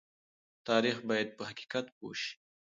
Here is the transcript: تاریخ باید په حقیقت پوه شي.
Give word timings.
تاریخ 0.67 0.97
باید 1.09 1.29
په 1.37 1.43
حقیقت 1.49 1.85
پوه 1.95 2.13
شي. 2.21 2.31